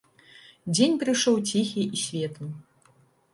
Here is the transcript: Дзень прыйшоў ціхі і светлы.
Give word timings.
Дзень 0.75 0.95
прыйшоў 1.03 1.37
ціхі 1.51 1.83
і 1.99 2.01
светлы. 2.05 2.49